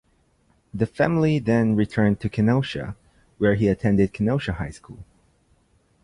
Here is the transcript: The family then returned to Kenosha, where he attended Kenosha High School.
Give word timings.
The 0.73 0.87
family 0.87 1.37
then 1.37 1.75
returned 1.75 2.21
to 2.21 2.27
Kenosha, 2.29 2.95
where 3.37 3.53
he 3.53 3.67
attended 3.67 4.13
Kenosha 4.13 4.53
High 4.53 4.71
School. 4.71 5.05